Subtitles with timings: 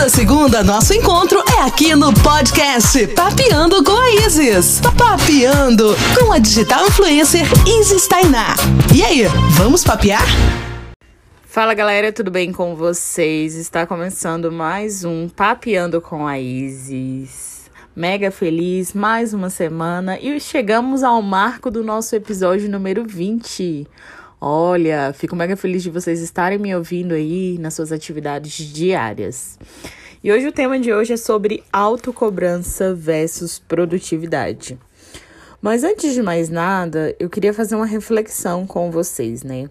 [0.00, 4.80] Toda segunda, nosso encontro é aqui no podcast Papeando com a Isis.
[4.96, 8.54] Papeando com a digital influencer Isis Tainá.
[8.94, 10.24] E aí, vamos papear?
[11.44, 13.54] Fala galera, tudo bem com vocês?
[13.54, 17.70] Está começando mais um Papeando com a Isis.
[17.94, 23.86] Mega feliz, mais uma semana e chegamos ao marco do nosso episódio número 20.
[24.42, 29.58] Olha, fico mega feliz de vocês estarem me ouvindo aí nas suas atividades diárias.
[30.24, 34.78] E hoje o tema de hoje é sobre autocobrança versus produtividade.
[35.60, 39.68] Mas antes de mais nada, eu queria fazer uma reflexão com vocês, né?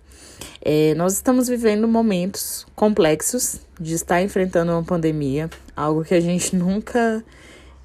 [0.62, 6.56] É, nós estamos vivendo momentos complexos de estar enfrentando uma pandemia, algo que a gente
[6.56, 7.24] nunca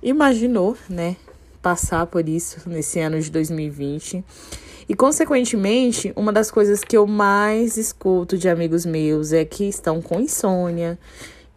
[0.03, 1.17] imaginou, né?
[1.63, 4.23] Passar por isso nesse ano de 2020.
[4.89, 10.03] E, consequentemente, uma das coisas que eu mais escuto de amigos meus é que estão
[10.03, 10.99] com insônia,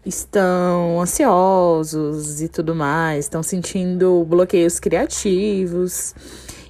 [0.05, 6.16] estão ansiosos e tudo mais, estão sentindo bloqueios criativos.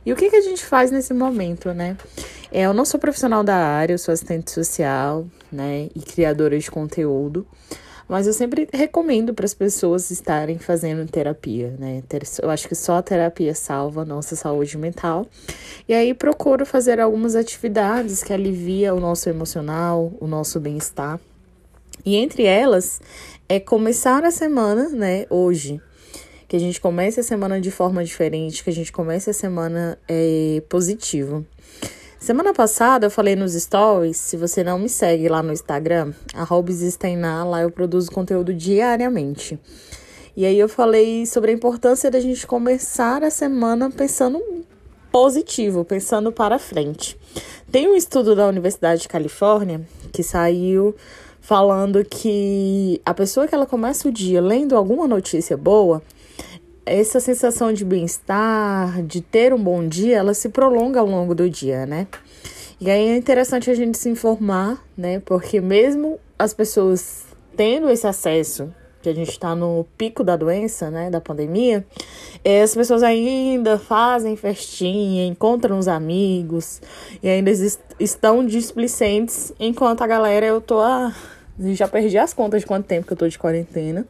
[0.05, 1.97] E o que, que a gente faz nesse momento, né?
[2.51, 6.71] É, eu não sou profissional da área, eu sou assistente social, né, e criadora de
[6.71, 7.45] conteúdo.
[8.07, 12.01] Mas eu sempre recomendo para as pessoas estarem fazendo terapia, né?
[12.41, 15.27] Eu acho que só a terapia salva a nossa saúde mental.
[15.87, 21.19] E aí procuro fazer algumas atividades que aliviam o nosso emocional, o nosso bem-estar.
[22.05, 23.01] E entre elas
[23.49, 25.81] é começar a semana, né, hoje.
[26.47, 29.99] Que a gente comece a semana de forma diferente, que a gente comece a semana
[30.07, 31.45] é, positivo.
[32.19, 36.13] Semana passada eu falei nos stories, se você não me segue lá no Instagram,
[36.91, 39.57] Steinar, lá eu produzo conteúdo diariamente.
[40.35, 44.41] E aí eu falei sobre a importância da gente começar a semana pensando
[45.11, 47.17] positivo, pensando para frente.
[47.71, 50.95] Tem um estudo da Universidade de Califórnia que saiu
[51.39, 56.01] falando que a pessoa que ela começa o dia lendo alguma notícia boa,
[56.87, 61.49] essa sensação de bem-estar, de ter um bom dia, ela se prolonga ao longo do
[61.49, 62.07] dia, né?
[62.79, 65.19] E aí é interessante a gente se informar, né?
[65.25, 68.71] Porque mesmo as pessoas tendo esse acesso,
[69.01, 71.09] que a gente está no pico da doença, né?
[71.09, 71.85] Da pandemia,
[72.43, 76.81] eh, as pessoas ainda fazem festinha, encontram os amigos
[77.21, 77.51] e ainda
[77.99, 81.13] estão displicentes, enquanto a galera eu tô a.
[81.73, 84.05] Já perdi as contas de quanto tempo que eu tô de quarentena.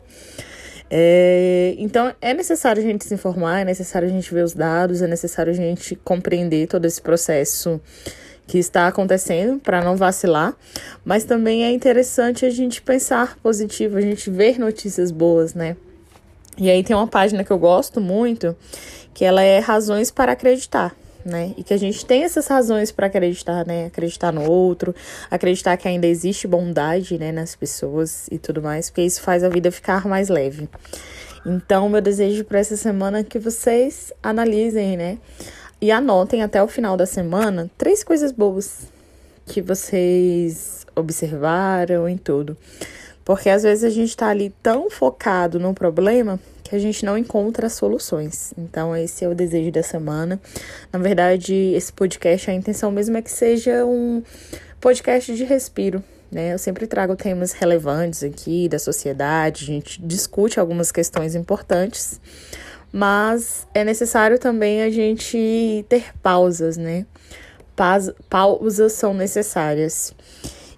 [0.90, 5.02] É, então é necessário a gente se informar, é necessário a gente ver os dados,
[5.02, 7.82] é necessário a gente compreender todo esse processo
[8.46, 10.56] que está acontecendo para não vacilar,
[11.04, 15.76] mas também é interessante a gente pensar positivo, a gente ver notícias boas, né?
[16.58, 18.56] E aí tem uma página que eu gosto muito,
[19.14, 20.96] que ela é razões para acreditar
[21.28, 21.54] né?
[21.58, 23.86] E que a gente tem essas razões para acreditar, né?
[23.86, 24.96] Acreditar no outro,
[25.30, 29.50] acreditar que ainda existe bondade, né, nas pessoas e tudo mais, porque isso faz a
[29.50, 30.70] vida ficar mais leve.
[31.46, 35.18] Então, meu desejo para essa semana é que vocês analisem, né?
[35.80, 38.88] E anotem até o final da semana três coisas boas
[39.46, 42.58] que vocês observaram em tudo.
[43.24, 46.40] Porque às vezes a gente tá ali tão focado no problema
[46.70, 48.54] que a gente não encontra soluções.
[48.58, 50.40] Então, esse é o desejo da semana.
[50.92, 54.22] Na verdade, esse podcast, a intenção mesmo é que seja um
[54.80, 56.04] podcast de respiro.
[56.32, 56.54] Né?
[56.54, 62.20] Eu sempre trago temas relevantes aqui da sociedade, a gente discute algumas questões importantes,
[62.92, 67.06] mas é necessário também a gente ter pausas, né?
[68.30, 70.14] pausas são necessárias.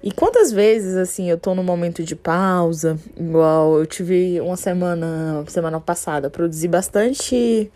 [0.02, 5.44] E quantas vezes, assim, eu tô no momento de pausa, igual eu tive uma semana,
[5.48, 7.70] semana passada, produzi bastante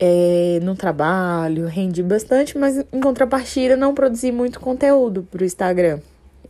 [0.00, 6.00] é, no trabalho, rendi bastante, mas em contrapartida não produzi muito conteúdo pro Instagram.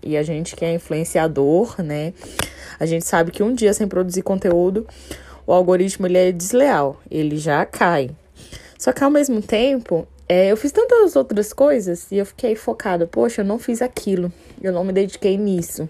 [0.03, 2.15] E a gente que é influenciador, né?
[2.81, 4.87] A gente sabe que um dia sem produzir conteúdo,
[5.47, 8.11] o algoritmo ele é desleal, ele já cai.
[8.79, 13.07] Só que ao mesmo tempo, é, eu fiz tantas outras coisas e eu fiquei focada.
[13.07, 14.31] Poxa, eu não fiz aquilo.
[14.63, 15.89] Eu não me dediquei nisso.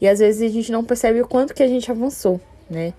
[0.00, 2.40] E às vezes a gente não percebe o quanto que a gente avançou,
[2.70, 2.92] né?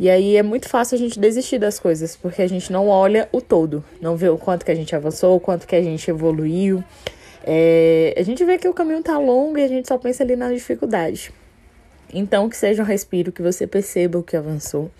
[0.00, 3.28] E aí é muito fácil a gente desistir das coisas, porque a gente não olha
[3.32, 6.08] o todo, não vê o quanto que a gente avançou, o quanto que a gente
[6.08, 6.82] evoluiu.
[7.44, 10.36] É, a gente vê que o caminho tá longo e a gente só pensa ali
[10.36, 11.32] na dificuldade.
[12.12, 14.90] Então, que seja um respiro, que você perceba o que avançou,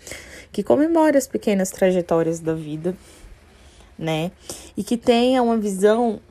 [0.51, 2.93] que comemore as pequenas trajetórias da vida
[3.99, 4.31] né?
[4.75, 6.21] E que tenha uma visão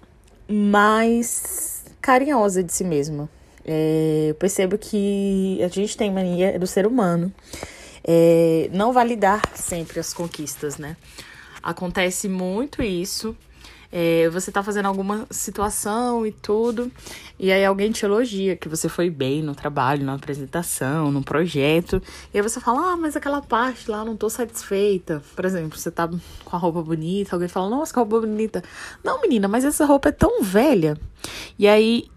[0.48, 3.28] mais carinhosa de si mesma.
[3.64, 7.30] É, eu percebo que a gente tem mania do ser humano
[8.10, 10.96] é, não validar sempre as conquistas, né?
[11.62, 13.36] Acontece muito isso
[13.90, 16.90] é, você tá fazendo alguma situação e tudo,
[17.38, 22.02] e aí alguém te elogia que você foi bem no trabalho, na apresentação, no projeto,
[22.32, 25.22] e aí você fala, ah, mas aquela parte lá não tô satisfeita.
[25.34, 26.08] Por exemplo, você tá
[26.44, 28.62] com a roupa bonita, alguém fala, nossa, que roupa bonita.
[29.02, 30.96] Não, menina, mas essa roupa é tão velha.
[31.58, 32.08] E aí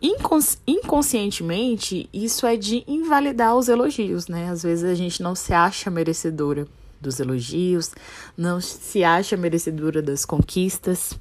[0.00, 4.50] Incons inconscientemente, isso é de invalidar os elogios, né?
[4.50, 6.68] Às vezes a gente não se acha merecedora
[7.00, 7.92] dos elogios,
[8.36, 11.18] não se acha merecedora das conquistas.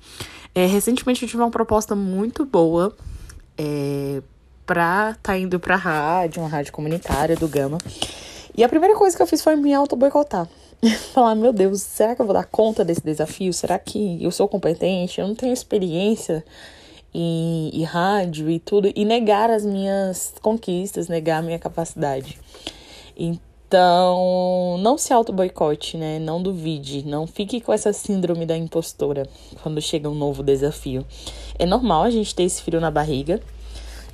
[0.54, 2.96] É, recentemente eu tive uma proposta muito boa
[3.58, 4.22] é,
[4.66, 7.78] pra tá indo pra rádio, uma rádio comunitária do Gama.
[8.58, 10.48] E a primeira coisa que eu fiz foi me auto-boicotar.
[11.14, 13.52] Falar, meu Deus, será que eu vou dar conta desse desafio?
[13.54, 15.20] Será que eu sou competente?
[15.20, 16.44] Eu não tenho experiência
[17.14, 18.92] em, em rádio e tudo.
[18.96, 22.40] E negar as minhas conquistas, negar a minha capacidade.
[23.18, 26.20] Então, então, não se auto-boicote, né?
[26.20, 29.28] Não duvide, não fique com essa síndrome da impostora
[29.64, 31.04] quando chega um novo desafio.
[31.58, 33.42] É normal a gente ter esse frio na barriga,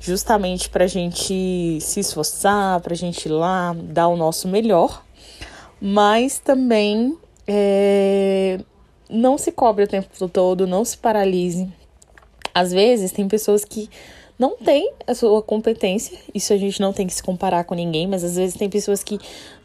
[0.00, 5.04] justamente pra gente se esforçar, pra gente ir lá dar o nosso melhor,
[5.78, 8.58] mas também é,
[9.08, 11.70] não se cobre o tempo todo, não se paralise.
[12.54, 13.90] Às vezes tem pessoas que
[14.38, 16.18] não tem a sua competência.
[16.34, 19.02] Isso a gente não tem que se comparar com ninguém, mas às vezes tem pessoas
[19.02, 19.18] que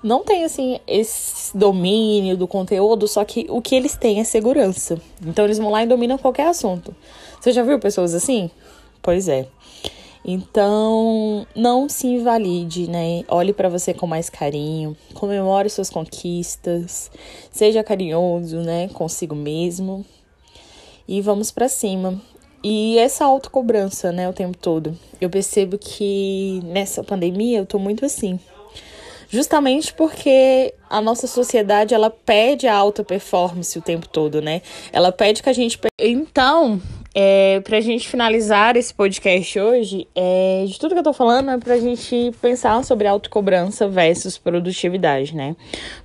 [0.04, 5.02] não têm assim esse domínio do conteúdo, só que o que eles têm é segurança.
[5.26, 6.96] Então eles vão lá e dominam qualquer assunto.
[7.40, 8.52] Você já viu pessoas assim?
[9.02, 9.48] Pois é.
[10.30, 13.24] Então, não se invalide, né?
[13.30, 17.10] Olhe para você com mais carinho, comemore suas conquistas,
[17.50, 20.06] seja carinhoso, né, consigo mesmo.
[21.08, 22.22] E vamos para cima.
[22.70, 24.94] E essa autocobrança, né, o tempo todo.
[25.22, 28.38] Eu percebo que nessa pandemia eu tô muito assim.
[29.30, 34.62] Justamente porque a nossa sociedade ela pede a alta performance o tempo todo, né?
[34.92, 35.80] Ela pede que a gente.
[35.98, 36.82] Então,
[37.14, 41.58] é, pra gente finalizar esse podcast hoje, é, de tudo que eu tô falando é
[41.58, 45.56] pra gente pensar sobre autocobrança versus produtividade, né?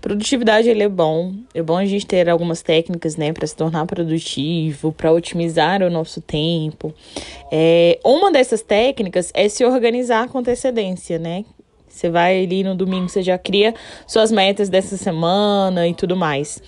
[0.01, 3.87] Produtividade, ele é bom, é bom a gente ter algumas técnicas, né, para se tornar
[3.87, 6.95] produtivo, para otimizar o nosso tempo.
[7.51, 11.45] É, uma dessas técnicas é se organizar com antecedência, né?
[11.93, 13.75] Você vai ali no domingo, você já cria
[14.07, 16.61] suas metas dessa semana e tudo mais.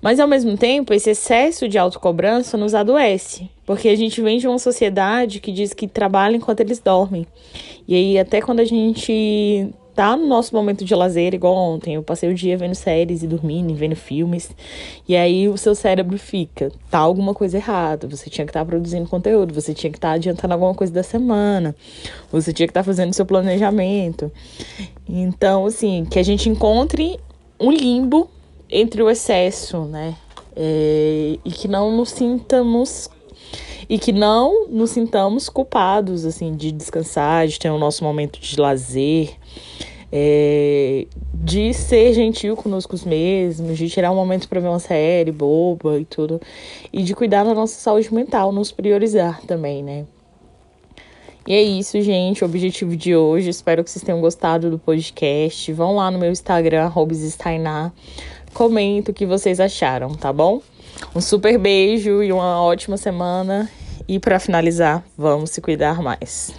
[0.00, 4.48] Mas ao mesmo tempo, esse excesso de autocobrança nos adoece, porque a gente vem de
[4.48, 7.26] uma sociedade que diz que trabalha enquanto eles dormem.
[7.86, 11.94] E aí, até quando a gente tá no nosso momento de lazer, igual ontem.
[11.94, 14.50] Eu passei o dia vendo séries e dormindo, vendo filmes.
[15.08, 18.06] E aí o seu cérebro fica, tá alguma coisa errada.
[18.08, 20.92] Você tinha que estar tá produzindo conteúdo, você tinha que estar tá adiantando alguma coisa
[20.92, 21.74] da semana,
[22.30, 24.30] você tinha que estar tá fazendo seu planejamento.
[25.08, 27.18] Então, assim, que a gente encontre
[27.60, 28.28] um limbo
[28.70, 30.14] entre o excesso, né?
[30.54, 33.08] É, e que não nos sintamos
[33.88, 38.60] e que não nos sintamos culpados assim de descansar, de ter o nosso momento de
[38.60, 39.30] lazer,
[40.10, 45.98] é, de ser gentil conosco mesmos, de tirar um momento para ver uma série boba
[45.98, 46.40] e tudo,
[46.92, 50.04] e de cuidar da nossa saúde mental, nos priorizar também, né?
[51.46, 53.50] E é isso, gente, o objetivo de hoje.
[53.50, 55.72] Espero que vocês tenham gostado do podcast.
[55.72, 57.92] Vão lá no meu Instagram, Steinar.
[58.54, 60.62] Comenta o que vocês acharam, tá bom?
[61.14, 63.70] Um super beijo e uma ótima semana.
[64.08, 66.52] E para finalizar, vamos se cuidar mais.